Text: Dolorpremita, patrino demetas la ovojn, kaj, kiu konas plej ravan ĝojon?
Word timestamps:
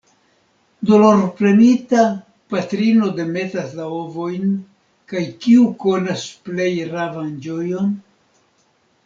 Dolorpremita, 0.91 2.05
patrino 2.53 3.09
demetas 3.19 3.75
la 3.81 3.85
ovojn, 3.99 4.49
kaj, 5.13 5.23
kiu 5.45 5.67
konas 5.85 6.25
plej 6.49 6.73
ravan 6.97 7.31
ĝojon? 7.47 7.95